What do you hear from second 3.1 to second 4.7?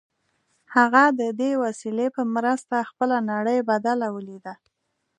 نړۍ بدله ولیده